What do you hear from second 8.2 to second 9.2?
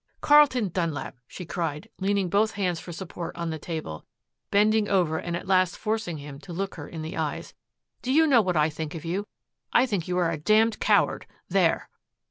know what I think of